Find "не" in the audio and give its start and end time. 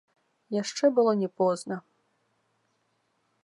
1.21-1.29